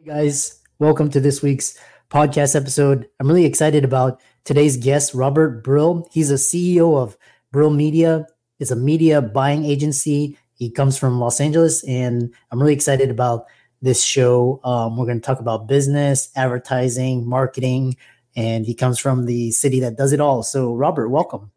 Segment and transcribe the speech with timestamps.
[0.00, 1.76] Hey guys, welcome to this week's
[2.08, 3.08] podcast episode.
[3.18, 6.08] I'm really excited about today's guest, Robert Brill.
[6.12, 7.18] He's a CEO of
[7.50, 8.24] Brill Media.
[8.60, 10.38] It's a media buying agency.
[10.54, 13.46] He comes from Los Angeles, and I'm really excited about
[13.82, 14.60] this show.
[14.62, 17.96] Um, we're going to talk about business, advertising, marketing,
[18.36, 20.44] and he comes from the city that does it all.
[20.44, 21.50] So, Robert, welcome.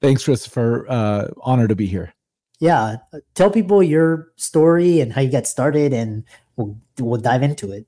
[0.00, 0.86] Thanks, Christopher.
[0.88, 2.14] Uh, honor to be here.
[2.58, 2.96] Yeah,
[3.34, 6.24] tell people your story and how you got started, and
[6.56, 7.86] we'll we'll dive into it.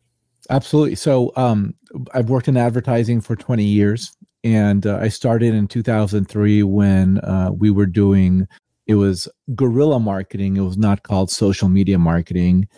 [0.50, 0.94] Absolutely.
[0.94, 1.74] So um,
[2.14, 7.50] I've worked in advertising for 20 years, and uh, I started in 2003 when uh,
[7.52, 8.46] we were doing
[8.86, 10.56] it was guerrilla marketing.
[10.56, 12.68] It was not called social media marketing.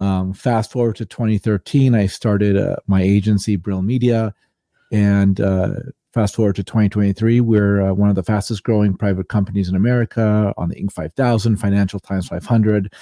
[0.00, 4.34] Um, fast forward to 2013, I started uh, my agency, Brill Media,
[4.90, 5.74] and uh,
[6.12, 10.52] fast forward to 2023, we're uh, one of the fastest growing private companies in America
[10.56, 10.92] on the Inc.
[10.92, 12.92] 5000, Financial Times 500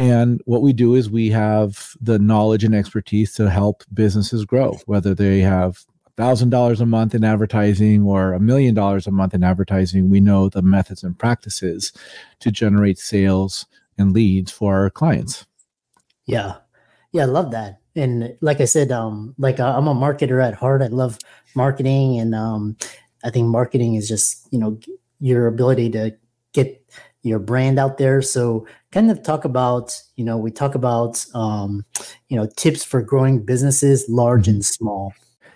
[0.00, 4.78] and what we do is we have the knowledge and expertise to help businesses grow,
[4.86, 5.84] whether they have
[6.16, 10.08] $1,000 a month in advertising or a million dollars a month in advertising.
[10.08, 11.92] We know the methods and practices
[12.38, 13.66] to generate sales
[13.98, 15.44] and leads for our clients.
[16.24, 16.56] Yeah.
[17.12, 17.80] Yeah, I love that.
[17.94, 20.80] And like I said, um, like uh, I'm a marketer at heart.
[20.80, 21.18] I love
[21.54, 22.76] marketing, and um,
[23.24, 24.78] I think marketing is just you know
[25.18, 26.16] your ability to
[26.52, 26.80] get
[27.22, 28.22] your brand out there.
[28.22, 31.84] So kind of talk about, you know, we talk about, um,
[32.28, 35.12] you know, tips for growing businesses, large and small.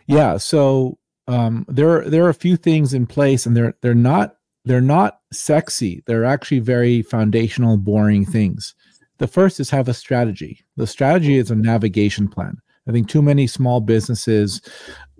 [0.06, 0.36] Yeah.
[0.36, 4.36] So um, there, are, there are a few things in place, and they're they're not
[4.64, 6.02] they're not sexy.
[6.06, 8.74] They're actually very foundational, boring things.
[9.18, 10.64] The first is have a strategy.
[10.76, 12.58] The strategy is a navigation plan.
[12.88, 14.60] I think too many small businesses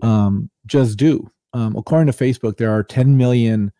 [0.01, 1.29] um, just do.
[1.53, 3.71] Um, according to Facebook, there are 10 million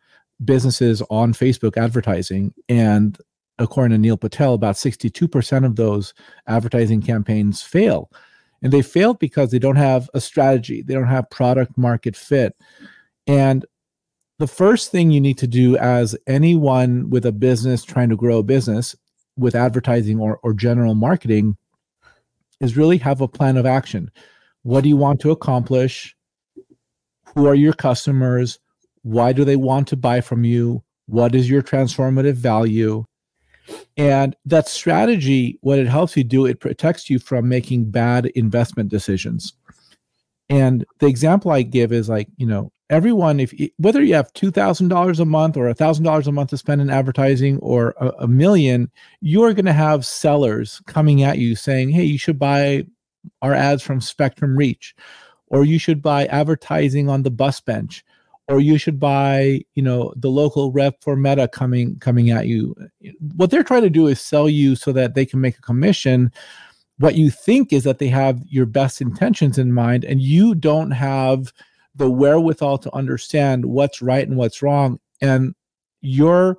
[0.43, 2.53] businesses on Facebook advertising.
[2.69, 3.17] And
[3.59, 6.13] according to Neil Patel, about 62% of those
[6.47, 8.11] advertising campaigns fail.
[8.61, 12.55] And they fail because they don't have a strategy, they don't have product market fit.
[13.27, 13.65] And
[14.39, 18.39] the first thing you need to do as anyone with a business trying to grow
[18.39, 18.95] a business
[19.37, 21.57] with advertising or, or general marketing
[22.59, 24.11] is really have a plan of action.
[24.63, 26.15] What do you want to accomplish?
[27.35, 28.59] Who are your customers?
[29.03, 30.83] Why do they want to buy from you?
[31.05, 33.05] What is your transformative value?
[33.97, 38.89] And that strategy, what it helps you do, it protects you from making bad investment
[38.89, 39.53] decisions.
[40.49, 44.51] And the example I give is like, you know, everyone, if whether you have two
[44.51, 47.95] thousand dollars a month or a thousand dollars a month to spend in advertising or
[47.99, 52.37] a, a million, you're going to have sellers coming at you saying, "Hey, you should
[52.37, 52.85] buy
[53.41, 54.95] our ads from Spectrum Reach,
[55.47, 58.05] or you should buy advertising on the bus bench,
[58.47, 62.75] or you should buy you know the local rep for meta coming coming at you.
[63.35, 66.31] What they're trying to do is sell you so that they can make a commission.
[66.97, 70.91] What you think is that they have your best intentions in mind and you don't
[70.91, 71.51] have
[71.95, 74.99] the wherewithal to understand what's right and what's wrong.
[75.21, 75.55] And
[76.01, 76.57] your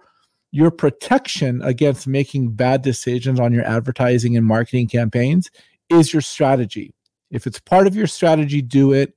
[0.52, 5.50] your protection against making bad decisions on your advertising and marketing campaigns
[5.90, 6.94] is your strategy.
[7.30, 9.15] If it's part of your strategy do it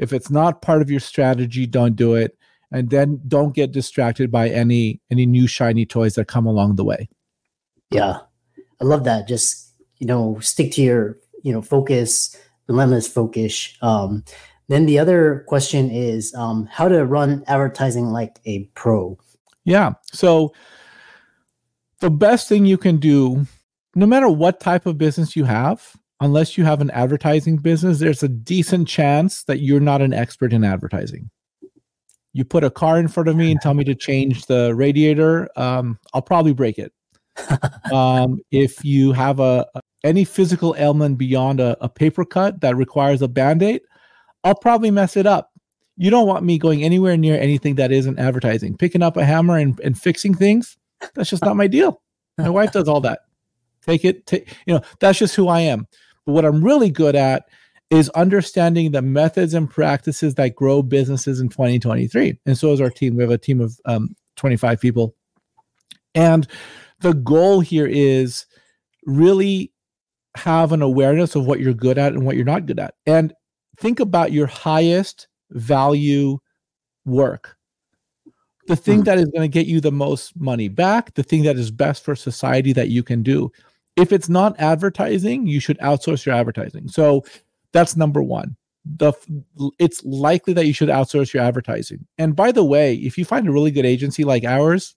[0.00, 2.36] if it's not part of your strategy, don't do it.
[2.72, 6.84] And then don't get distracted by any any new shiny toys that come along the
[6.84, 7.08] way.
[7.90, 8.20] Yeah.
[8.80, 9.28] I love that.
[9.28, 12.34] Just, you know, stick to your, you know, focus,
[12.68, 13.76] relentless focus.
[13.82, 14.24] Um,
[14.68, 19.18] then the other question is um, how to run advertising like a pro.
[19.64, 19.94] Yeah.
[20.12, 20.54] So
[21.98, 23.46] the best thing you can do,
[23.96, 28.22] no matter what type of business you have, unless you have an advertising business, there's
[28.22, 31.30] a decent chance that you're not an expert in advertising.
[32.32, 35.48] You put a car in front of me and tell me to change the radiator,
[35.56, 36.92] um, I'll probably break it.
[37.92, 39.66] um, if you have a
[40.04, 43.82] any physical ailment beyond a, a paper cut that requires a band-aid,
[44.44, 45.50] I'll probably mess it up.
[45.96, 48.76] You don't want me going anywhere near anything that isn't advertising.
[48.78, 50.78] Picking up a hammer and, and fixing things,
[51.14, 52.00] that's just not my deal.
[52.38, 53.20] My wife does all that.
[53.82, 55.86] Take it, take, you know, that's just who I am.
[56.26, 57.44] But what I'm really good at
[57.90, 62.38] is understanding the methods and practices that grow businesses in 2023.
[62.46, 63.16] And so is our team.
[63.16, 65.14] We have a team of um, 25 people.
[66.14, 66.46] And
[67.00, 68.46] the goal here is
[69.06, 69.72] really
[70.36, 72.94] have an awareness of what you're good at and what you're not good at.
[73.06, 73.32] And
[73.78, 76.38] think about your highest value
[77.04, 77.56] work.
[78.66, 79.04] The thing hmm.
[79.04, 82.04] that is going to get you the most money back, the thing that is best
[82.04, 83.50] for society that you can do.
[84.00, 86.88] If it's not advertising, you should outsource your advertising.
[86.88, 87.24] So
[87.72, 88.56] that's number one.
[88.96, 89.12] The
[89.78, 92.06] it's likely that you should outsource your advertising.
[92.16, 94.96] And by the way, if you find a really good agency like ours,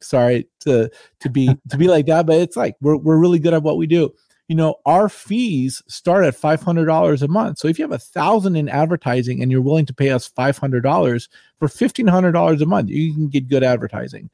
[0.00, 0.90] sorry to
[1.20, 3.76] to be to be like that, but it's like we're we're really good at what
[3.76, 4.12] we do.
[4.48, 7.58] You know, our fees start at five hundred dollars a month.
[7.58, 10.58] So if you have a thousand in advertising and you're willing to pay us five
[10.58, 11.28] hundred dollars
[11.58, 14.30] for fifteen hundred dollars a month, you can get good advertising.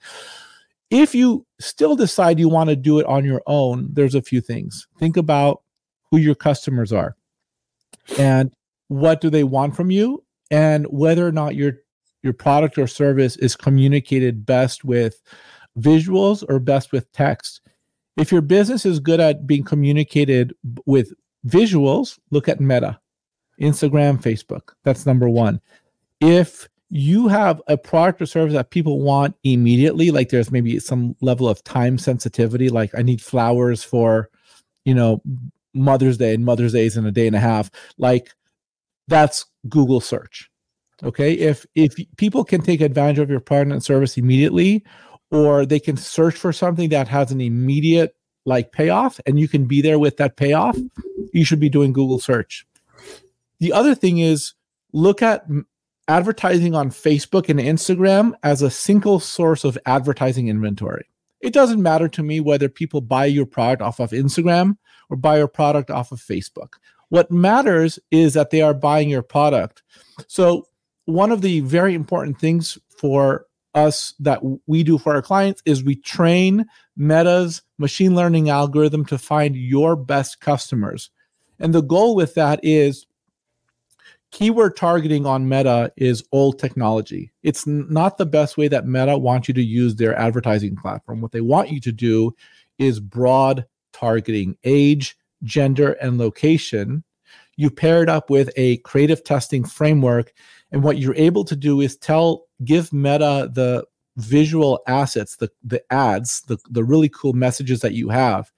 [0.90, 4.40] If you still decide you want to do it on your own, there's a few
[4.40, 4.86] things.
[4.98, 5.62] Think about
[6.10, 7.16] who your customers are
[8.18, 8.50] and
[8.88, 11.74] what do they want from you and whether or not your
[12.22, 15.20] your product or service is communicated best with
[15.78, 17.60] visuals or best with text.
[18.16, 20.52] If your business is good at being communicated
[20.86, 21.12] with
[21.46, 22.98] visuals look at meta
[23.60, 24.72] instagram facebook.
[24.84, 25.60] That's number one.
[26.20, 31.14] If you have a product or service that people want immediately like there's maybe some
[31.20, 34.30] level of time sensitivity like i need flowers for
[34.86, 35.20] you know
[35.74, 37.70] Mother's Day and Mother's Day is in a day and a half.
[37.96, 38.30] Like
[39.06, 40.50] that's Google search.
[41.02, 41.32] Okay.
[41.34, 44.84] If if people can take advantage of your product and service immediately,
[45.30, 48.14] or they can search for something that has an immediate
[48.44, 50.76] like payoff and you can be there with that payoff,
[51.32, 52.66] you should be doing Google search.
[53.60, 54.54] The other thing is
[54.92, 55.46] look at
[56.08, 61.06] advertising on Facebook and Instagram as a single source of advertising inventory.
[61.40, 64.76] It doesn't matter to me whether people buy your product off of Instagram
[65.10, 66.74] or buy your product off of Facebook.
[67.10, 69.82] What matters is that they are buying your product.
[70.26, 70.66] So,
[71.04, 75.82] one of the very important things for us that we do for our clients is
[75.82, 76.66] we train
[76.96, 81.10] Meta's machine learning algorithm to find your best customers.
[81.58, 83.06] And the goal with that is
[84.30, 87.32] keyword targeting on Meta is old technology.
[87.42, 91.20] It's not the best way that Meta wants you to use their advertising platform.
[91.20, 92.34] What they want you to do
[92.78, 97.04] is broad targeting age, gender, and location.
[97.56, 100.32] You pair it up with a creative testing framework.
[100.70, 103.84] And what you're able to do is tell, give Meta the
[104.16, 108.52] visual assets, the, the ads, the, the really cool messages that you have.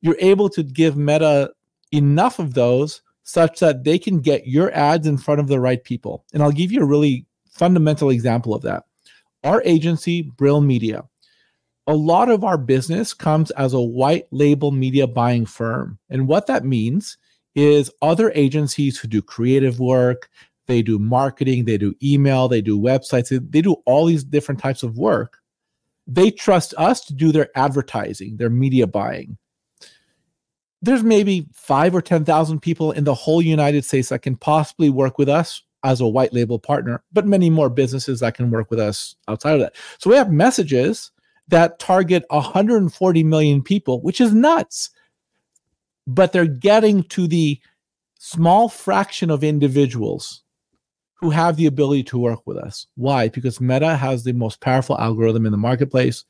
[0.00, 1.52] You're able to give Meta
[1.92, 5.82] enough of those such that they can get your ads in front of the right
[5.82, 6.24] people.
[6.32, 8.84] And I'll give you a really fundamental example of that.
[9.42, 11.04] Our agency, Brill Media,
[11.86, 15.98] a lot of our business comes as a white label media buying firm.
[16.08, 17.18] And what that means
[17.54, 20.30] is other agencies who do creative work,
[20.66, 24.82] they do marketing, they do email, they do websites, they do all these different types
[24.82, 25.38] of work.
[26.06, 29.38] They trust us to do their advertising, their media buying.
[30.84, 35.18] There's maybe five or 10,000 people in the whole United States that can possibly work
[35.18, 38.78] with us as a white label partner, but many more businesses that can work with
[38.78, 39.74] us outside of that.
[39.98, 41.10] So we have messages
[41.48, 44.90] that target 140 million people, which is nuts.
[46.06, 47.60] But they're getting to the
[48.18, 50.42] small fraction of individuals
[51.14, 52.86] who have the ability to work with us.
[52.96, 53.28] Why?
[53.28, 56.24] Because Meta has the most powerful algorithm in the marketplace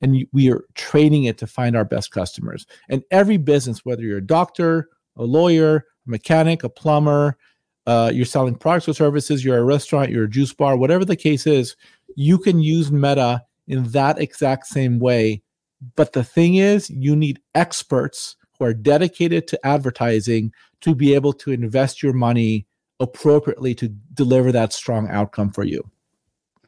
[0.00, 2.66] and we are training it to find our best customers.
[2.88, 5.76] And every business, whether you're a doctor, a lawyer,
[6.06, 7.36] a mechanic, a plumber,
[7.86, 11.16] uh, you're selling products or services, you're a restaurant, you're a juice bar, whatever the
[11.16, 11.76] case is,
[12.16, 15.42] you can use Meta in that exact same way.
[15.94, 21.32] But the thing is, you need experts who are dedicated to advertising to be able
[21.34, 22.66] to invest your money
[22.98, 25.88] appropriately to deliver that strong outcome for you.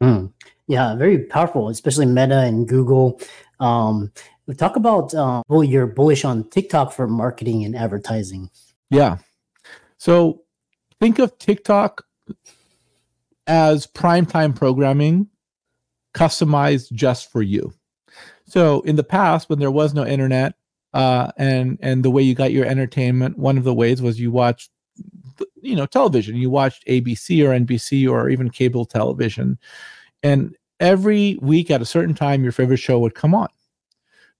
[0.01, 0.31] Mm.
[0.69, 3.19] Yeah, very powerful, especially Meta and Google.
[3.59, 4.11] Um,
[4.55, 8.51] talk about uh, well, you're bullish on TikTok for marketing and advertising.
[8.91, 9.17] Yeah.
[9.97, 10.43] So
[10.99, 12.05] think of TikTok
[13.47, 15.27] as primetime programming
[16.13, 17.73] customized just for you.
[18.45, 20.53] So in the past, when there was no internet,
[20.93, 24.31] uh, and and the way you got your entertainment, one of the ways was you
[24.31, 24.69] watched,
[25.63, 26.35] you know, television.
[26.35, 29.57] You watched ABC or NBC or even cable television,
[30.21, 33.49] and every week at a certain time, your favorite show would come on.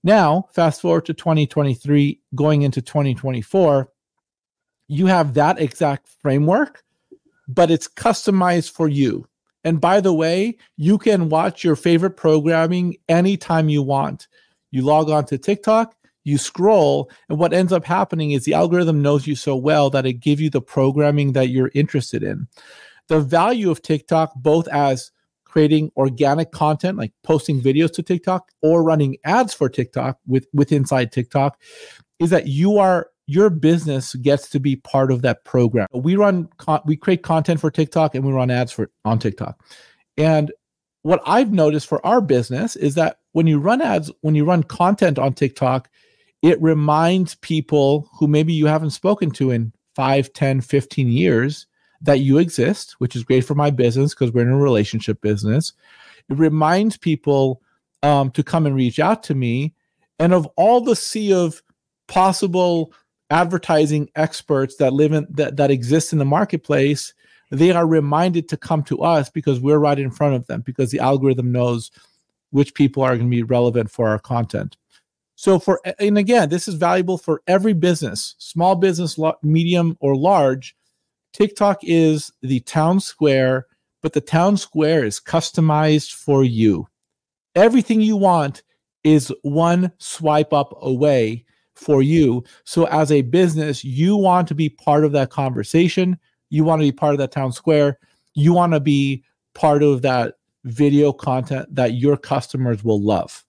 [0.02, 3.90] Now, fast forward to 2023, going into 2024,
[4.88, 6.82] you have that exact framework,
[7.46, 9.26] but it's customized for you.
[9.62, 14.26] And by the way, you can watch your favorite programming anytime you want.
[14.70, 15.94] You log on to TikTok,
[16.24, 20.06] you scroll, and what ends up happening is the algorithm knows you so well that
[20.06, 22.48] it gives you the programming that you're interested in.
[23.08, 25.10] The value of TikTok, both as
[25.50, 30.70] creating organic content like posting videos to TikTok or running ads for TikTok with with
[30.70, 31.60] inside TikTok
[32.20, 35.86] is that you are your business gets to be part of that program.
[35.92, 36.48] We run
[36.84, 39.60] we create content for TikTok and we run ads for on TikTok.
[40.16, 40.52] And
[41.02, 44.62] what I've noticed for our business is that when you run ads, when you run
[44.62, 45.88] content on TikTok,
[46.42, 51.66] it reminds people who maybe you haven't spoken to in 5, 10, 15 years
[52.00, 55.72] that you exist, which is great for my business because we're in a relationship business.
[56.28, 57.60] It reminds people
[58.02, 59.74] um, to come and reach out to me.
[60.18, 61.62] And of all the sea of
[62.08, 62.92] possible
[63.30, 67.14] advertising experts that live in that, that exist in the marketplace,
[67.50, 70.90] they are reminded to come to us because we're right in front of them because
[70.90, 71.90] the algorithm knows
[72.50, 74.76] which people are going to be relevant for our content.
[75.36, 80.76] So for and again, this is valuable for every business, small business, medium or large
[81.32, 83.66] TikTok is the town square,
[84.02, 86.86] but the town square is customized for you.
[87.54, 88.62] Everything you want
[89.04, 91.44] is one swipe up away
[91.74, 92.44] for you.
[92.64, 96.18] So, as a business, you want to be part of that conversation.
[96.50, 97.98] You want to be part of that town square.
[98.34, 100.34] You want to be part of that
[100.64, 103.44] video content that your customers will love.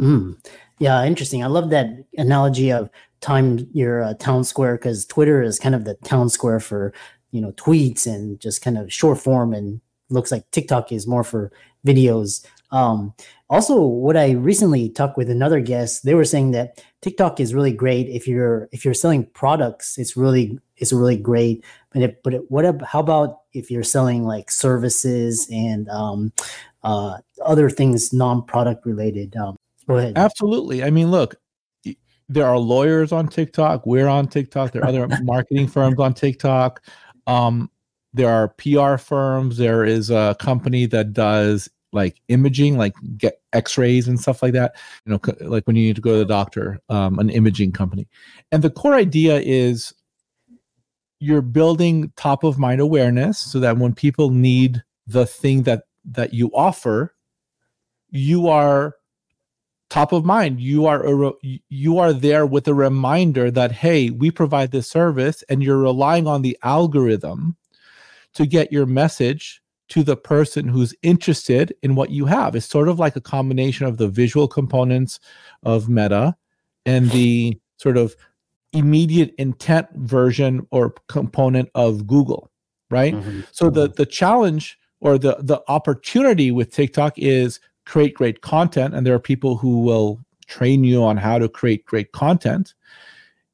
[0.00, 0.36] Mm.
[0.78, 1.42] Yeah, interesting.
[1.42, 2.90] I love that analogy of
[3.20, 6.92] time your uh, town square because Twitter is kind of the town square for
[7.30, 9.80] you know tweets and just kind of short form and
[10.10, 11.50] looks like TikTok is more for
[11.86, 12.44] videos.
[12.72, 13.14] Um,
[13.48, 17.72] also, what I recently talked with another guest, they were saying that TikTok is really
[17.72, 19.96] great if you're if you're selling products.
[19.98, 21.64] It's really it's really great.
[21.92, 26.32] But if, but it, what how about if you're selling like services and um,
[26.82, 29.36] uh, other things non product related?
[29.36, 30.16] Um, go ahead.
[30.16, 30.82] Absolutely.
[30.82, 31.36] I mean, look,
[32.28, 33.86] there are lawyers on TikTok.
[33.86, 34.72] We're on TikTok.
[34.72, 36.82] There are other marketing firms on TikTok.
[37.26, 37.70] Um,
[38.12, 39.58] there are PR firms.
[39.58, 44.74] There is a company that does like imaging, like get X-rays and stuff like that.
[45.04, 48.08] You know, like when you need to go to the doctor, um, an imaging company.
[48.52, 49.92] And the core idea is
[51.20, 56.34] you're building top of mind awareness so that when people need the thing that that
[56.34, 57.14] you offer,
[58.10, 58.96] you are
[59.88, 61.32] top of mind you are a,
[61.68, 66.26] you are there with a reminder that hey we provide this service and you're relying
[66.26, 67.56] on the algorithm
[68.34, 72.88] to get your message to the person who's interested in what you have it's sort
[72.88, 75.20] of like a combination of the visual components
[75.62, 76.34] of meta
[76.84, 78.16] and the sort of
[78.72, 82.50] immediate intent version or component of google
[82.90, 83.40] right mm-hmm.
[83.52, 83.94] so the mm-hmm.
[83.94, 89.20] the challenge or the the opportunity with tiktok is create great content and there are
[89.20, 92.74] people who will train you on how to create great content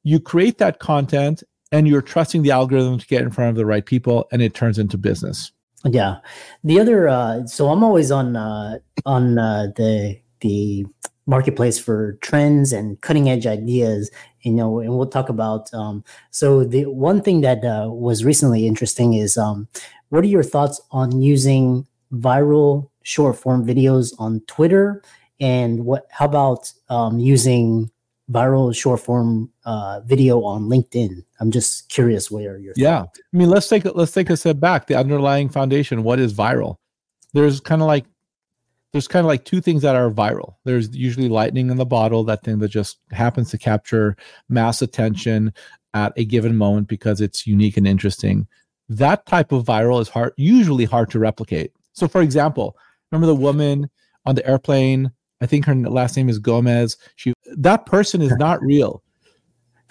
[0.03, 3.65] you create that content and you're trusting the algorithm to get in front of the
[3.65, 5.51] right people and it turns into business.
[5.83, 6.17] Yeah.
[6.63, 10.85] The other uh, so i'm always on uh, on uh, the the
[11.25, 14.11] marketplace for trends and cutting edge ideas
[14.41, 18.67] you know and we'll talk about um, so the one thing that uh, was recently
[18.67, 19.67] interesting is um,
[20.09, 25.03] what are your thoughts on using viral short form videos on Twitter?
[25.39, 26.07] And what?
[26.09, 27.91] How about um, using
[28.31, 31.23] viral short form uh, video on LinkedIn?
[31.39, 32.73] I'm just curious where you're.
[32.75, 34.87] Yeah, I mean, let's take let's take a step back.
[34.87, 36.03] The underlying foundation.
[36.03, 36.77] What is viral?
[37.33, 38.05] There's kind of like
[38.93, 40.55] there's kind of like two things that are viral.
[40.65, 44.15] There's usually lightning in the bottle, that thing that just happens to capture
[44.49, 45.51] mass attention
[45.95, 48.47] at a given moment because it's unique and interesting.
[48.89, 51.71] That type of viral is hard, usually hard to replicate.
[51.93, 52.77] So, for example,
[53.13, 53.91] Remember the woman
[54.25, 55.11] on the airplane?
[55.39, 56.97] I think her last name is Gomez.
[57.15, 59.03] She that person is not real.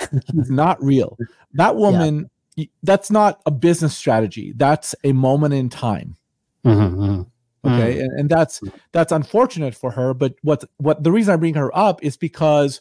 [0.00, 0.10] She's
[0.50, 1.16] not real.
[1.52, 2.66] That woman, yeah.
[2.82, 4.54] that's not a business strategy.
[4.56, 6.16] That's a moment in time.
[6.64, 7.68] Mm-hmm, mm-hmm.
[7.68, 8.00] Okay, mm-hmm.
[8.00, 8.60] And, and that's
[8.90, 10.14] that's unfortunate for her.
[10.14, 12.80] But what what the reason I bring her up is because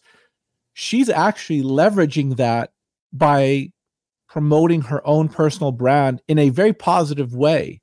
[0.73, 2.71] she's actually leveraging that
[3.13, 3.71] by
[4.27, 7.80] promoting her own personal brand in a very positive way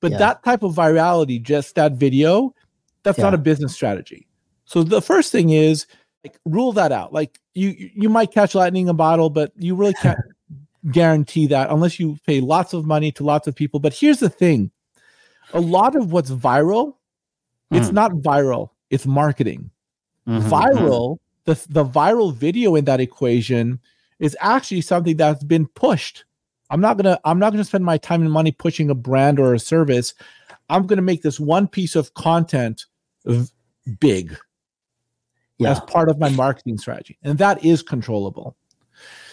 [0.00, 0.18] but yeah.
[0.18, 2.54] that type of virality, just that video,
[3.02, 3.24] that's yeah.
[3.24, 4.26] not a business strategy.
[4.64, 5.86] So the first thing is
[6.24, 7.12] like rule that out.
[7.12, 10.18] Like you you might catch lightning in a bottle, but you really can't
[10.90, 13.80] guarantee that unless you pay lots of money to lots of people.
[13.80, 14.70] But here's the thing.
[15.52, 16.94] A lot of what's viral,
[17.72, 17.78] mm.
[17.78, 17.94] it's hmm.
[17.94, 19.70] not viral, it's marketing.
[20.26, 20.48] Mm-hmm.
[20.48, 23.78] Viral, the, the viral video in that equation
[24.18, 26.24] is actually something that's been pushed.
[26.70, 29.54] I'm not gonna I'm not gonna spend my time and money pushing a brand or
[29.54, 30.14] a service.
[30.68, 32.86] I'm gonna make this one piece of content
[33.24, 33.50] v-
[34.00, 34.36] big
[35.58, 35.70] yeah.
[35.70, 38.56] as part of my marketing strategy, and that is controllable.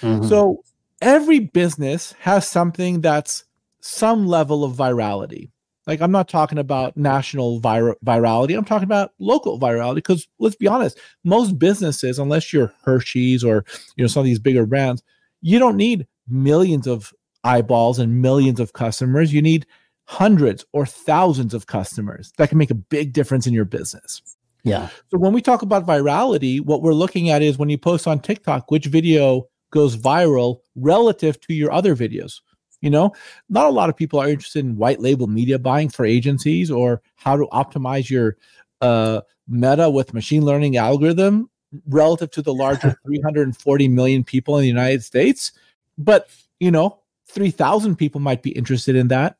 [0.01, 0.27] Mm-hmm.
[0.27, 0.63] So
[1.01, 3.45] every business has something that's
[3.79, 5.49] some level of virality.
[5.87, 8.55] Like I'm not talking about national vir- virality.
[8.57, 13.65] I'm talking about local virality because let's be honest, most businesses, unless you're Hershey's or
[13.95, 15.01] you know some of these bigger brands,
[15.41, 19.33] you don't need millions of eyeballs and millions of customers.
[19.33, 19.65] You need
[20.05, 24.21] hundreds or thousands of customers that can make a big difference in your business.
[24.63, 24.89] Yeah.
[25.09, 28.19] So when we talk about virality, what we're looking at is when you post on
[28.19, 32.41] TikTok, which video goes viral relative to your other videos.
[32.81, 33.13] You know,
[33.47, 37.01] not a lot of people are interested in white label media buying for agencies or
[37.15, 38.37] how to optimize your
[38.81, 41.49] uh, meta with machine learning algorithm
[41.87, 45.51] relative to the larger 340 million people in the United States.
[45.97, 46.29] But,
[46.59, 47.00] you know,
[47.31, 49.37] 3,000 people might be interested in that.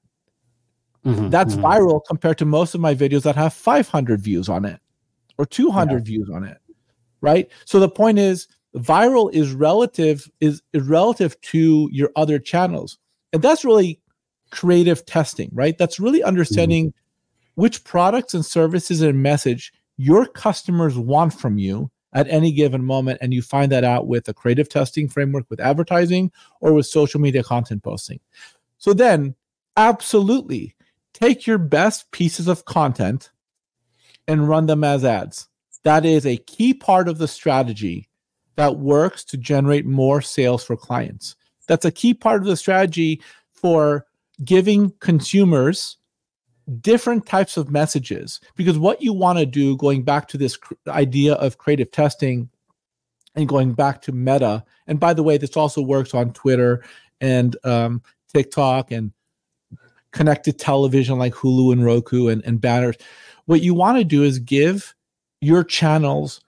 [1.06, 1.66] Mm-hmm, That's mm-hmm.
[1.66, 4.80] viral compared to most of my videos that have 500 views on it
[5.38, 6.00] or 200 yeah.
[6.04, 6.58] views on it.
[7.22, 7.50] Right.
[7.66, 12.98] So the point is, viral is relative is, is relative to your other channels
[13.34, 14.00] and that's really
[14.52, 17.62] creative testing right that's really understanding mm-hmm.
[17.62, 23.18] which products and services and message your customers want from you at any given moment
[23.22, 27.20] and you find that out with a creative testing framework with advertising or with social
[27.20, 28.20] media content posting
[28.78, 29.36] so then
[29.78, 30.76] absolutely
[31.14, 33.32] take your best pieces of content
[34.28, 35.48] and run them as ads
[35.84, 38.08] that is a key part of the strategy
[38.56, 41.36] that works to generate more sales for clients.
[41.68, 44.06] That's a key part of the strategy for
[44.44, 45.98] giving consumers
[46.82, 50.74] different types of messages because what you want to do going back to this cr-
[50.88, 52.50] idea of creative testing
[53.36, 56.84] and going back to meta and by the way this also works on twitter
[57.20, 58.02] and um,
[58.32, 59.12] tiktok and
[60.12, 62.96] connected television like hulu and roku and, and banners
[63.46, 64.94] what you want to do is give
[65.42, 66.42] your channels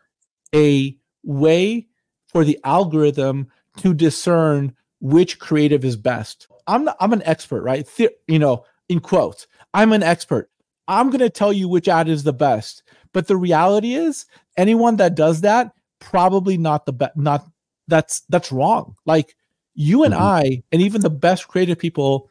[0.53, 1.87] a way
[2.27, 3.47] for the algorithm
[3.77, 6.47] to discern which creative is best.
[6.67, 7.87] I'm I'm an expert, right?
[7.97, 10.49] The, you know, in quotes, I'm an expert.
[10.87, 12.83] I'm going to tell you which ad is the best.
[13.13, 14.25] But the reality is,
[14.57, 17.15] anyone that does that probably not the best.
[17.15, 17.47] Not
[17.87, 18.95] that's that's wrong.
[19.05, 19.35] Like
[19.73, 20.23] you and mm-hmm.
[20.23, 22.29] I, and even the best creative people,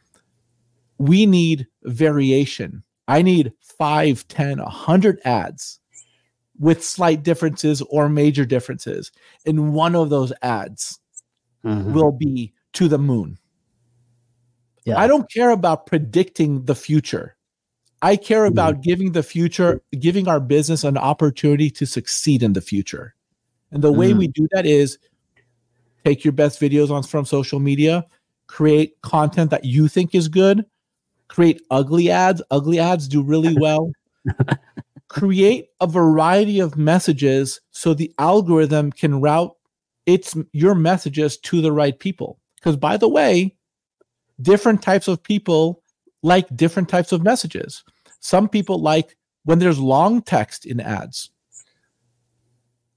[0.98, 2.82] we need variation.
[3.08, 5.80] I need five, ten, a hundred ads
[6.58, 9.10] with slight differences or major differences.
[9.44, 11.00] And one of those ads
[11.64, 11.92] mm-hmm.
[11.92, 13.38] will be to the moon.
[14.84, 14.98] Yeah.
[14.98, 17.36] I don't care about predicting the future.
[18.02, 18.52] I care mm-hmm.
[18.52, 23.14] about giving the future, giving our business an opportunity to succeed in the future.
[23.70, 24.18] And the way mm-hmm.
[24.18, 24.98] we do that is
[26.04, 28.04] take your best videos on from social media,
[28.48, 30.66] create content that you think is good,
[31.28, 32.42] create ugly ads.
[32.50, 33.90] Ugly ads do really well.
[35.08, 39.54] create a variety of messages so the algorithm can route
[40.06, 43.54] its your messages to the right people because by the way
[44.42, 45.82] different types of people
[46.22, 47.82] like different types of messages.
[48.20, 51.30] Some people like when there's long text in ads.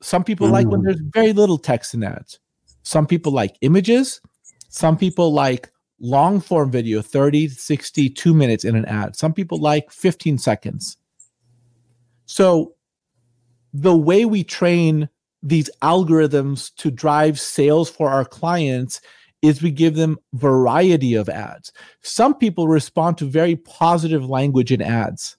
[0.01, 0.51] Some people mm.
[0.51, 0.85] like when mm.
[0.85, 2.39] there's very little text in ads.
[2.83, 4.21] Some people like images.
[4.69, 9.15] Some people like long form video 30 60 2 minutes in an ad.
[9.15, 10.97] Some people like 15 seconds.
[12.25, 12.75] So
[13.73, 15.09] the way we train
[15.41, 18.99] these algorithms to drive sales for our clients
[19.47, 21.71] is we give them variety of ads.
[22.01, 25.37] Some people respond to very positive language in ads.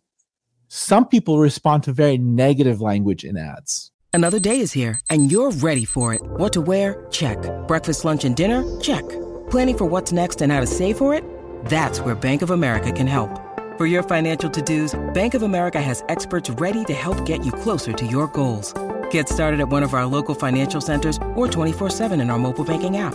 [0.69, 3.93] Some people respond to very negative language in ads.
[4.13, 6.23] Another day is here and you're ready for it.
[6.23, 7.07] What to wear?
[7.11, 7.39] Check.
[7.69, 8.65] Breakfast, lunch and dinner?
[8.81, 9.07] Check.
[9.51, 11.23] Planning for what's next and how to save for it?
[11.67, 13.31] That's where Bank of America can help.
[13.77, 17.93] For your financial to-dos, Bank of America has experts ready to help get you closer
[17.93, 18.73] to your goals.
[19.11, 22.97] Get started at one of our local financial centers or 24-7 in our mobile banking
[22.97, 23.15] app.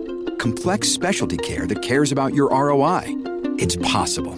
[0.41, 3.03] Complex specialty care that cares about your ROI?
[3.59, 4.33] It's possible.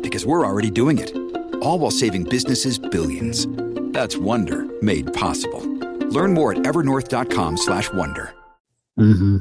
[0.00, 1.14] Because we're already doing it.
[1.60, 3.46] All while saving businesses billions.
[3.92, 5.60] That's Wonder made possible.
[6.08, 8.34] Learn more at evernorth.com/wonder.
[8.98, 9.36] Mm-hmm.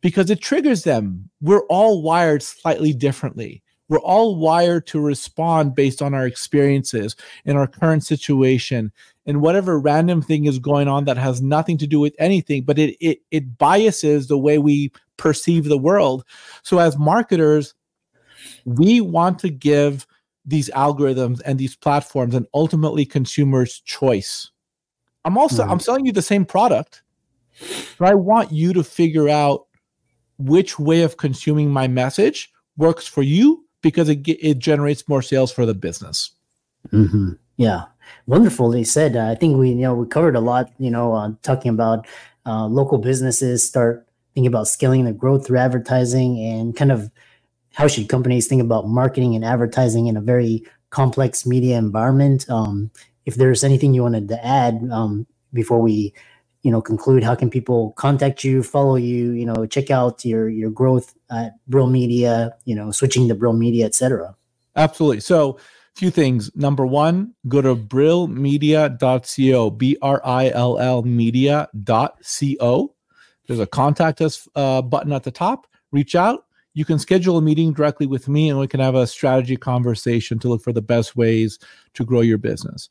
[0.00, 1.28] because it triggers them.
[1.40, 3.62] We're all wired slightly differently.
[3.88, 8.92] We're all wired to respond based on our experiences in our current situation
[9.26, 12.78] and whatever random thing is going on that has nothing to do with anything, but
[12.78, 16.24] it it it biases the way we perceive the world.
[16.62, 17.74] So as marketers,
[18.64, 20.06] we want to give
[20.46, 24.50] these algorithms and these platforms and ultimately consumers choice.
[25.26, 25.72] I'm also Mhm.
[25.72, 27.02] I'm selling you the same product,
[27.98, 29.66] but I want you to figure out
[30.38, 35.52] which way of consuming my message works for you because it it generates more sales
[35.52, 36.30] for the business.
[36.90, 37.86] hmm Yeah,
[38.26, 39.16] wonderfully said.
[39.16, 40.70] I think we, you know, we covered a lot.
[40.78, 42.06] You know, uh, talking about
[42.46, 44.07] uh, local businesses start
[44.46, 47.10] about scaling the growth through advertising and kind of
[47.74, 52.48] how should companies think about marketing and advertising in a very complex media environment.
[52.50, 52.90] Um,
[53.26, 56.12] if there's anything you wanted to add um, before we,
[56.62, 60.48] you know, conclude, how can people contact you, follow you, you know, check out your
[60.48, 64.34] your growth at Brill Media, you know, switching to Brill Media, etc.
[64.74, 65.20] Absolutely.
[65.20, 66.50] So, a few things.
[66.56, 72.94] Number one, go to brillmedia.co, B R I L L media.co.
[73.48, 75.66] There's a contact us uh, button at the top.
[75.90, 76.44] Reach out.
[76.74, 80.38] You can schedule a meeting directly with me and we can have a strategy conversation
[80.38, 81.58] to look for the best ways
[81.94, 82.88] to grow your business.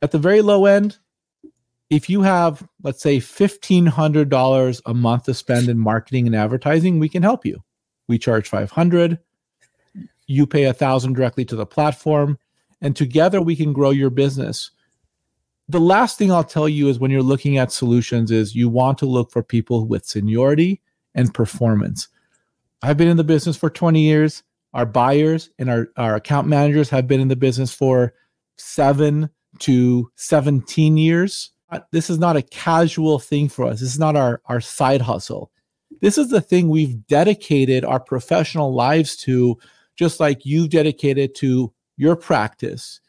[0.00, 0.98] At the very low end,
[1.90, 7.10] if you have, let's say, $1,500 a month to spend in marketing and advertising, we
[7.10, 7.62] can help you.
[8.08, 9.18] We charge 500
[10.26, 12.38] you pay a thousand directly to the platform
[12.80, 14.70] and together we can grow your business
[15.68, 18.98] the last thing i'll tell you is when you're looking at solutions is you want
[18.98, 20.80] to look for people with seniority
[21.14, 22.08] and performance.
[22.82, 24.42] I've been in the business for 20 years.
[24.74, 28.14] Our buyers and our, our account managers have been in the business for
[28.58, 31.52] 7 to 17 years.
[31.92, 33.80] This is not a casual thing for us.
[33.80, 35.50] This is not our our side hustle.
[36.00, 39.58] This is the thing we've dedicated our professional lives to
[39.96, 43.00] just like you've dedicated to your practice,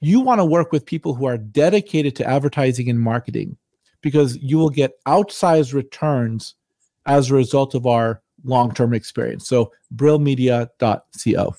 [0.00, 3.56] you want to work with people who are dedicated to advertising and marketing
[4.00, 6.54] because you will get outsized returns
[7.06, 9.46] as a result of our long term experience.
[9.48, 11.54] So, brillmedia.co.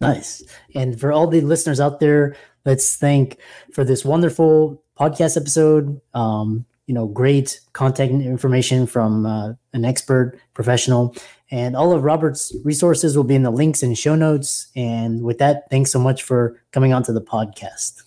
[0.00, 0.42] Nice.
[0.74, 3.38] And for all the listeners out there, let's thank
[3.72, 6.00] for this wonderful podcast episode.
[6.14, 11.14] Um, you know, great contact information from uh, an expert professional.
[11.50, 14.68] And all of Robert's resources will be in the links and show notes.
[14.74, 18.02] And with that, thanks so much for coming onto the podcast.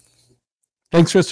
[0.91, 1.27] Thanks, Chris.